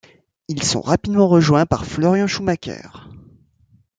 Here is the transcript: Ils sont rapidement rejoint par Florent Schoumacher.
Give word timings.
Ils 0.47 0.63
sont 0.63 0.81
rapidement 0.81 1.27
rejoint 1.27 1.67
par 1.67 1.85
Florent 1.85 2.25
Schoumacher. 2.25 2.89